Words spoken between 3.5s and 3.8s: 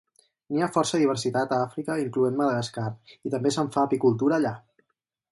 se'n